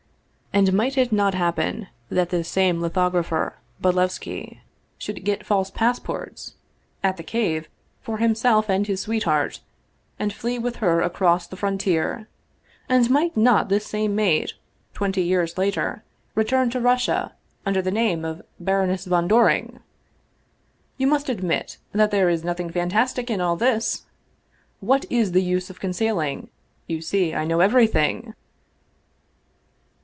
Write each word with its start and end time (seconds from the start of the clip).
And 0.53 0.73
might 0.73 0.97
it 0.97 1.13
not 1.13 1.33
happen 1.33 1.87
that 2.09 2.29
this 2.29 2.49
same 2.49 2.81
lithographer 2.81 3.55
Bod 3.79 3.95
levski 3.95 4.59
should 4.97 5.23
get 5.23 5.45
false 5.45 5.69
passports 5.71 6.55
at 7.01 7.15
the 7.15 7.23
Cave, 7.23 7.69
for 8.01 8.17
himself 8.17 8.67
and 8.67 8.85
his 8.85 8.99
sweetheart, 8.99 9.61
and 10.19 10.33
flee 10.33 10.59
with 10.59 10.75
her 10.75 10.99
across 10.99 11.47
the 11.47 11.55
fron 11.55 11.77
tier, 11.77 12.27
and 12.89 13.09
might 13.09 13.37
not 13.37 13.69
this 13.69 13.85
same 13.85 14.13
maid, 14.13 14.51
twenty 14.93 15.23
years 15.23 15.57
later, 15.57 16.03
return 16.35 16.69
to 16.71 16.81
Russia 16.81 17.33
under 17.65 17.81
the 17.81 17.89
name 17.89 18.25
of 18.25 18.41
Baroness 18.59 19.05
von 19.05 19.29
Doring? 19.29 19.79
You 20.97 21.07
must 21.07 21.29
admit 21.29 21.77
that 21.93 22.11
there 22.11 22.27
is 22.27 22.43
nothing 22.43 22.69
fantastic 22.69 23.29
in 23.31 23.39
all 23.39 23.55
this! 23.55 24.03
What 24.81 25.05
is 25.09 25.31
the 25.31 25.41
use 25.43 25.69
of 25.69 25.79
concealing? 25.79 26.49
You 26.87 27.01
see 27.01 27.33
I 27.33 27.45
know 27.45 27.61
every 27.61 27.87
thing! 27.87 28.33